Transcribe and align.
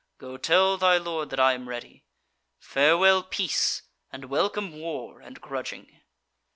Go 0.17 0.35
tell 0.35 0.77
thy 0.77 0.97
lord 0.97 1.29
that 1.29 1.39
I 1.39 1.53
am 1.53 1.69
ready. 1.69 2.05
Farewell 2.57 3.21
peace, 3.21 3.83
and 4.11 4.25
welcome 4.31 4.79
war 4.79 5.21
and 5.21 5.39
grudging!" 5.39 6.01